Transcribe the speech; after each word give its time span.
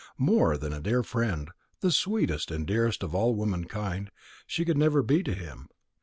More 0.17 0.57
than 0.57 0.73
a 0.73 0.81
dear 0.81 1.03
friend, 1.03 1.49
the 1.81 1.91
sweetest 1.91 2.49
and 2.49 2.65
dearest 2.65 3.03
of 3.03 3.13
all 3.13 3.35
womankind, 3.35 4.09
she 4.47 4.65
could 4.65 4.75
never 4.79 5.03
be 5.03 5.21
to 5.21 5.35
him. 5.35 5.69